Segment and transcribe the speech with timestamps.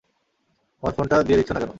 [0.83, 1.69] আমার ফোনটা দিয়ে দিচ্ছো না কেনো!